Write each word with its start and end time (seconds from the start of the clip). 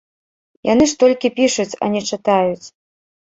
Яны 0.69 0.87
ж 0.91 0.95
толькі 1.03 1.31
пішуць, 1.39 1.77
а 1.87 1.91
не 1.97 2.01
чытаюць. 2.09 2.65